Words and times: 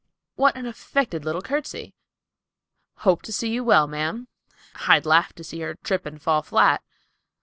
"—"What 0.33 0.55
an 0.55 0.65
affected 0.65 1.25
little 1.25 1.43
courtesy!"—"Hope 1.43 3.21
to 3.21 3.31
see 3.31 3.49
you 3.51 3.63
well, 3.63 3.85
ma'am."—"I'd 3.85 5.05
laugh 5.05 5.31
to 5.33 5.43
see 5.43 5.59
her 5.59 5.75
trip 5.83 6.07
and 6.07 6.19
fall 6.19 6.41
flat." 6.41 6.81